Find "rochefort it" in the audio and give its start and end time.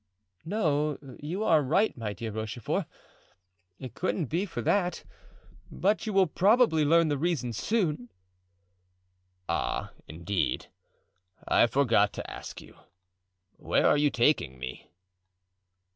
2.31-3.93